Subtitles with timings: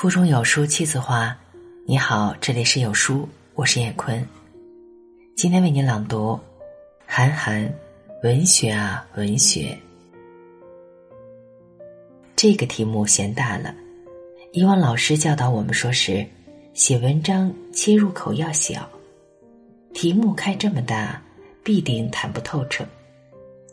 [0.00, 1.36] 腹中有书气自华。
[1.84, 4.24] 你好，这里是有书，我是叶坤。
[5.34, 6.38] 今天为您朗读：
[7.04, 7.68] 韩寒，
[8.22, 9.76] 文学啊，文学。
[12.36, 13.74] 这个题目嫌大了。
[14.52, 16.24] 以往老师教导我们说是，
[16.74, 18.88] 写文章切入口要小，
[19.92, 21.20] 题目开这么大，
[21.64, 22.86] 必定谈不透彻。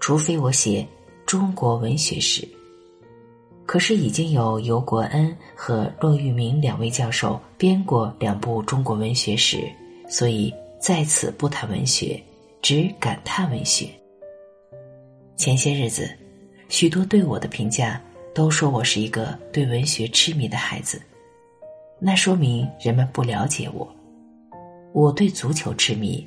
[0.00, 0.88] 除非我写
[1.26, 2.48] 中国文学史。
[3.66, 9.66] 可是已经有尤国恩和骆玉明两位教授编过两部中国文学史，
[10.08, 12.22] 所以在此不谈文学，
[12.60, 13.88] 只感叹文学。
[15.36, 16.08] 前些日子，
[16.68, 18.00] 许多对我的评价
[18.34, 21.00] 都说我是一个对文学痴迷的孩子，
[21.98, 23.90] 那说明人们不了解我。
[24.92, 26.24] 我对足球痴迷，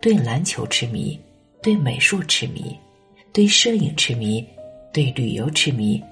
[0.00, 1.18] 对篮球痴迷，
[1.62, 2.76] 对美术痴迷，
[3.32, 4.46] 对摄影痴迷，
[4.92, 6.02] 对旅游痴迷。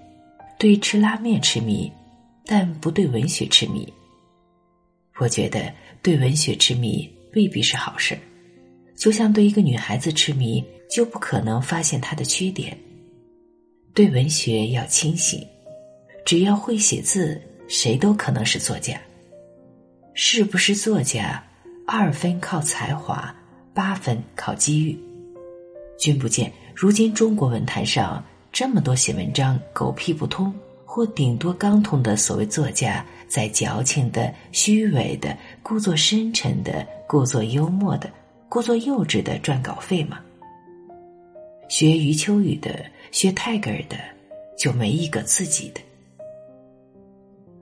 [0.60, 1.90] 对吃拉面痴迷，
[2.44, 3.90] 但不对文学痴迷。
[5.18, 8.14] 我觉得对文学痴迷未必是好事
[8.94, 12.76] 就像对一个女孩子痴迷，就不可能发现她的缺点。
[13.94, 15.42] 对文学要清醒，
[16.26, 19.00] 只要会写字，谁都可能是作家。
[20.12, 21.42] 是不是作家，
[21.86, 23.34] 二分靠才华，
[23.72, 24.98] 八分靠机遇。
[25.98, 28.22] 君不见，如今中国文坛上。
[28.52, 30.52] 这么多写文章狗屁不通
[30.84, 38.10] 或顶多刚通的所谓作家，在矫情的、虚伪的、故作深沉的、故作幽默的、
[38.48, 40.18] 故作幼稚的赚稿费吗？
[41.68, 43.96] 学余秋雨的、学泰戈尔的，
[44.58, 45.80] 就没一个自己的。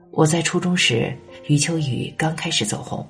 [0.09, 1.15] 我在初中时，
[1.47, 3.07] 余秋雨刚开始走红，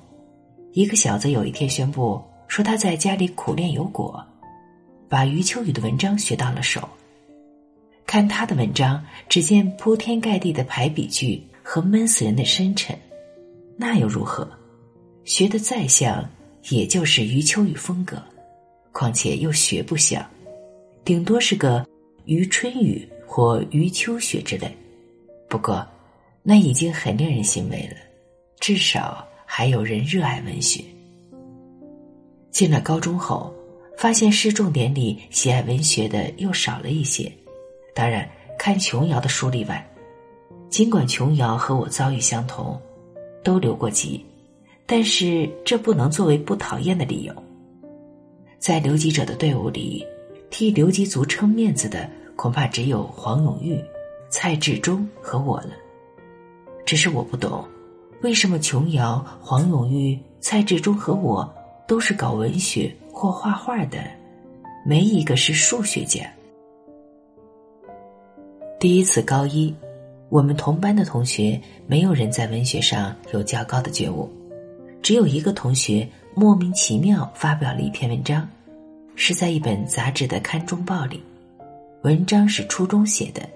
[0.72, 4.22] 一个小子有一天宣布说他在家里苦练有果，
[5.08, 6.86] 把余秋雨的文章学到了手。
[8.10, 12.98] 看他的文章，只见铺天盖地的排比句和闷死人的深沉，
[13.76, 14.50] 那又如何？
[15.22, 16.28] 学的再像，
[16.70, 18.20] 也就是余秋雨风格，
[18.90, 20.28] 况且又学不像，
[21.04, 21.86] 顶多是个
[22.24, 24.68] 余春雨或余秋雪之类。
[25.48, 25.86] 不过，
[26.42, 27.96] 那已经很令人欣慰了，
[28.58, 30.82] 至少还有人热爱文学。
[32.50, 33.54] 进了高中后，
[33.96, 37.30] 发现市重点里喜爱文学的又少了一些。
[37.94, 38.28] 当然，
[38.58, 39.86] 看琼瑶的书例外。
[40.68, 42.80] 尽管琼瑶和我遭遇相同，
[43.42, 44.24] 都留过级，
[44.86, 47.34] 但是这不能作为不讨厌的理由。
[48.58, 50.06] 在留级者的队伍里，
[50.48, 53.82] 替留级族撑面子的恐怕只有黄永玉、
[54.28, 55.70] 蔡志忠和我了。
[56.86, 57.64] 只是我不懂，
[58.22, 61.52] 为什么琼瑶、黄永玉、蔡志忠和我
[61.88, 63.98] 都是搞文学或画画的，
[64.86, 66.20] 没一个是数学家。
[68.80, 69.74] 第一次高一，
[70.30, 74.26] 我们同班的同学没有人在文学上有较高的觉悟，
[75.02, 78.48] 只有一个同学莫名其妙发表了一篇文章，
[79.16, 81.22] 是在一本杂志的刊中报里。
[82.04, 83.46] 文章是初中写的，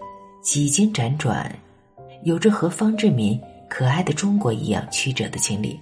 [0.43, 1.51] 几经辗转，
[2.25, 5.81] 有着和方志敏《可爱的中国》一样曲折的经历，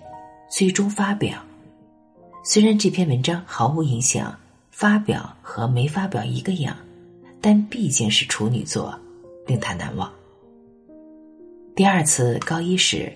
[0.48, 1.36] 最终发表。
[2.44, 4.32] 虽然这篇文章毫无影响，
[4.70, 6.76] 发表和没发表一个样，
[7.40, 8.96] 但毕竟是处女作。
[9.46, 10.12] 令他难忘。
[11.74, 13.10] 第二次高一时，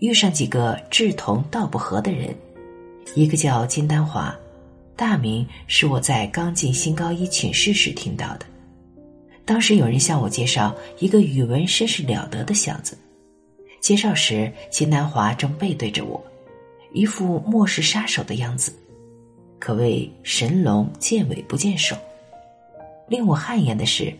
[0.00, 2.34] 遇上几个志同道不合的人，
[3.14, 4.36] 一个叫金丹华，
[4.96, 8.46] 大名是我在刚进新高一寝室时听到的。
[9.44, 12.98] 当时有人向我介绍一个语文身世了得的小子，
[13.80, 16.22] 介绍时金丹华正背对着我，
[16.92, 18.72] 一副末世杀手的样子，
[19.60, 21.96] 可谓神龙见尾不见首。
[23.08, 24.12] 令我汗颜的是。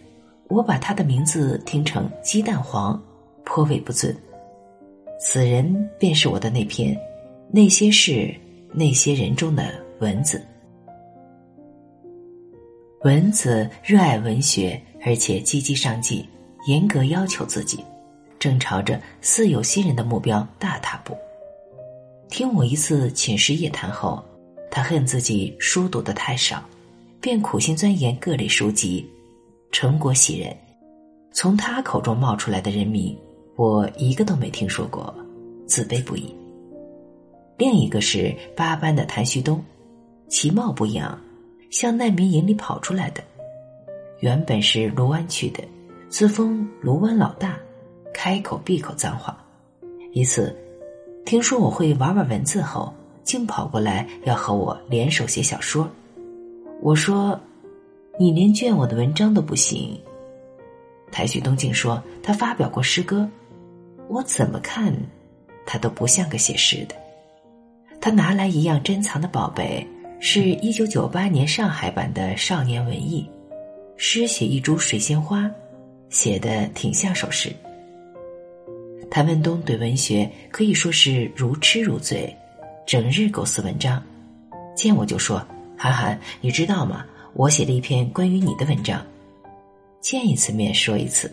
[0.52, 3.02] 我把他的名字听成鸡蛋黄，
[3.42, 4.14] 颇为不尊。
[5.18, 6.94] 此人便是我的那篇
[7.50, 8.34] 《那些事
[8.70, 10.44] 那些人》中的蚊子。
[13.00, 16.22] 蚊子热爱文学，而且积极上进，
[16.66, 17.82] 严格要求自己，
[18.38, 21.16] 正朝着似有新人的目标大踏步。
[22.28, 24.22] 听我一次寝室夜谈后，
[24.70, 26.62] 他恨自己书读的太少，
[27.22, 29.08] 便苦心钻研各类书籍。
[29.72, 30.54] 成果喜人，
[31.32, 33.19] 从他口中冒出来的人名，
[33.56, 35.12] 我一个都没听说过，
[35.66, 36.32] 自卑不已。
[37.56, 39.64] 另一个是八班的谭旭东，
[40.28, 41.19] 其貌不扬，
[41.70, 43.24] 像难民营里跑出来的，
[44.20, 45.64] 原本是卢湾区的，
[46.10, 47.58] 自封卢湾老大，
[48.12, 49.42] 开口闭口脏话。
[50.12, 50.54] 一次，
[51.24, 52.92] 听说我会玩玩文字后，
[53.24, 55.88] 竟跑过来要和我联手写小说。
[56.82, 57.40] 我说。
[58.19, 59.99] 你连卷我的文章都不行，
[61.11, 63.29] 台旭东竟说他发表过诗歌，
[64.09, 64.94] 我怎么看
[65.64, 66.94] 他都不像个写诗的。
[68.00, 69.87] 他拿来一样珍藏的宝贝，
[70.20, 73.26] 是一九九八年上海版的《少年文艺》，
[73.97, 75.50] 诗写一株水仙花，
[76.11, 77.50] 写的挺像首诗。
[79.11, 82.35] 谭文东对文学可以说是如痴如醉，
[82.87, 84.03] 整日构思文章，
[84.76, 85.44] 见我就说
[85.79, 87.06] ：“韩寒，你知道吗？
[87.34, 89.05] 我写了一篇关于你的文章。”
[90.00, 91.32] 见一次面说一次。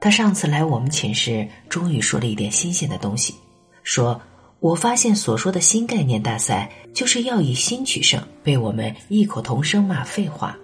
[0.00, 3.34] 他上次来我们寝室，终于说了一点新鲜的东西。
[3.82, 4.18] 说
[4.60, 10.56] ：“我发现所说的新概念大赛，就是要以新取胜。”被我们异口同声骂废话。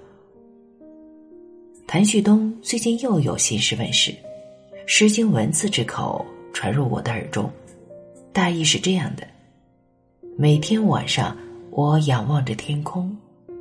[1.86, 4.14] 谭旭东最近又有新诗问世，
[4.86, 7.50] 诗经文字之口传入我的耳中，
[8.32, 9.26] 大意是这样的：
[10.38, 11.36] 每天晚上，
[11.76, 13.14] 我仰望着天空，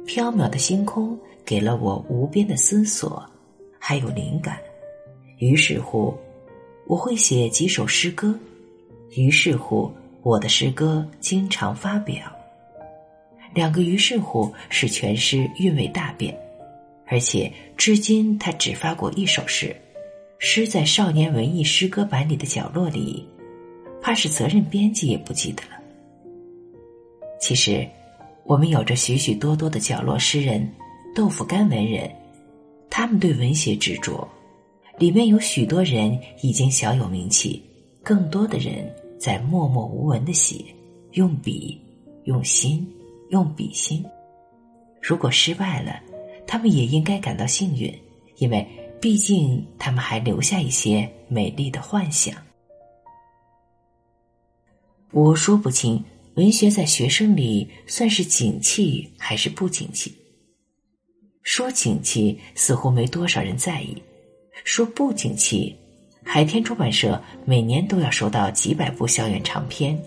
[0.06, 3.22] 飘渺的星空给了我无边的思索，
[3.78, 4.58] 还有灵感。
[5.40, 6.16] 于是乎，
[6.88, 8.34] 我会写几首诗歌。
[9.18, 9.92] 于是乎，
[10.22, 12.32] 我的诗歌经常发表。
[13.54, 16.34] 两个于是乎使全诗韵味大变，
[17.08, 19.76] 而且至今他只发过一首诗，
[20.40, 23.28] 诗在少年文艺诗歌版里的角落里，
[24.02, 25.72] 怕是责任编辑也不记得了。
[27.42, 27.86] 其实，
[28.46, 30.72] 我们有着许许多多的角落诗人、
[31.16, 32.10] 豆腐干文人，
[32.92, 34.28] 他们对文学执着，
[35.00, 37.62] 里面有许多人已经小有名气，
[38.04, 38.94] 更多的人。
[39.18, 40.64] 在默默无闻的写，
[41.14, 41.82] 用笔，
[42.26, 42.88] 用心，
[43.30, 44.06] 用笔心。
[45.02, 46.00] 如果失败了，
[46.46, 47.92] 他们也应该感到幸运，
[48.38, 48.68] 因为
[49.02, 52.36] 毕竟他们还留下一些美丽的幻想。
[55.12, 56.04] 我说不清，
[56.36, 60.14] 文学在学生里算是景气还是不景气。
[61.44, 63.96] 说景气，似乎没多少人在意；
[64.64, 65.76] 说不景气。
[66.24, 69.98] 海天出版社每年都要收到几百部校园长篇，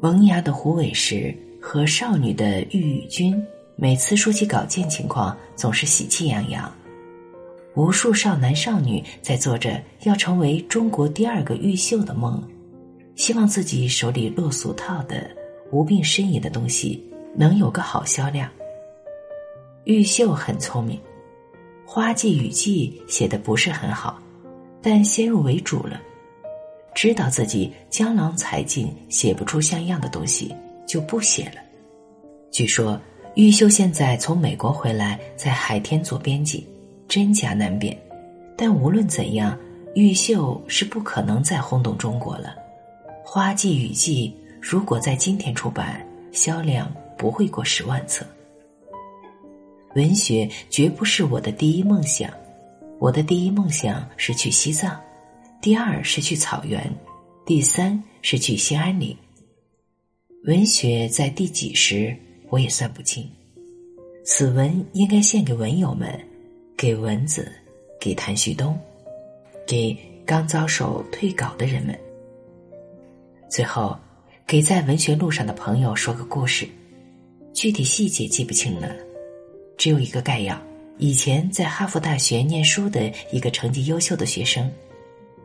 [0.00, 3.40] 萌芽的胡伟石和少女的郁郁君，
[3.76, 6.72] 每次说起稿件情况，总是喜气洋洋。
[7.76, 12.42] 无数少男少女在做着要成为中国第二个玉秀的梦，
[13.14, 15.30] 希望自己手里落俗套的
[15.70, 17.02] 无病呻吟的东西
[17.34, 18.50] 能有个好销量。
[19.84, 20.98] 玉秀很聪明，
[21.86, 24.20] 《花季雨季》写的不是很好。
[24.82, 26.00] 但先入为主了，
[26.94, 30.54] 知道自己江郎才尽，写不出像样的东西，
[30.86, 31.60] 就不写了。
[32.50, 32.98] 据说
[33.34, 36.66] 玉秀现在从美国回来，在海天做编辑，
[37.06, 37.96] 真假难辨。
[38.56, 39.58] 但无论怎样，
[39.94, 42.54] 玉秀是不可能再轰动中国了。
[43.22, 48.26] 花季雨季如果在今天出版，销量不会过十万册。
[49.96, 52.30] 文学绝不是我的第一梦想。
[52.98, 55.00] 我的第一梦想是去西藏，
[55.62, 56.92] 第二是去草原，
[57.46, 59.16] 第三是去兴安岭。
[60.44, 62.14] 文学在第几时，
[62.50, 63.26] 我也算不清。
[64.24, 66.14] 此文应该献给文友们，
[66.76, 67.50] 给蚊子，
[67.98, 68.78] 给谭旭东，
[69.66, 69.96] 给
[70.26, 71.98] 刚遭受退稿的人们。
[73.50, 73.98] 最后，
[74.50, 76.68] 给在文学路上的朋友说个故事，
[77.54, 78.92] 具体细节记不清了，
[79.78, 80.60] 只有一个概要。
[80.98, 84.68] 以前在哈佛大学念书的一个成绩优秀的学生，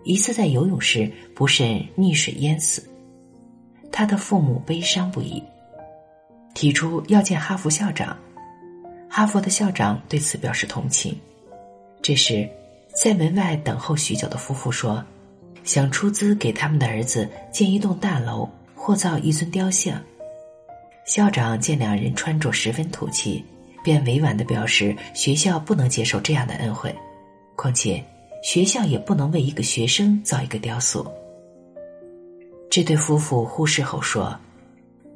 [0.06, 2.84] 一次在游泳时不慎溺水淹死，
[3.92, 5.40] 他的父母悲伤不已，
[6.56, 8.18] 提出要见哈佛校长。
[9.08, 11.16] 哈佛的校长对此表示同情。
[12.02, 12.50] 这时，
[13.00, 15.06] 在门外等候许久的夫妇说，
[15.64, 18.50] 想出资给他们的儿子建一栋大楼
[18.86, 20.00] 或造一尊雕像。
[21.08, 23.44] 校长见两人穿着十分土气。
[23.84, 26.94] 便委婉的表示，学校不能接受这样的恩惠，
[27.56, 28.04] 况且
[28.42, 31.06] 学校也不能为一个学生造一个雕塑。
[32.68, 34.36] 这对夫妇忽视后说：“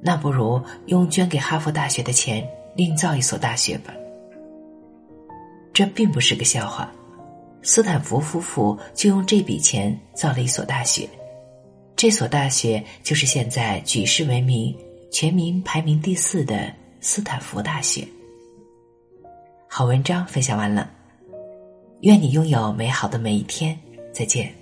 [0.02, 3.92] 那不如用捐给哈佛大学的钱另造一所大学吧。”
[5.74, 6.92] 这并不是个笑话，
[7.64, 11.10] 斯坦福夫妇就用这笔钱造了一所大学，
[12.00, 14.74] 这所大学就是现在举世闻名、
[15.12, 18.08] 全民排名第四的斯坦福大学。
[19.68, 20.90] 好文章分享完了，
[22.00, 23.78] 愿你拥有美好的每一天。
[24.14, 24.59] 再见。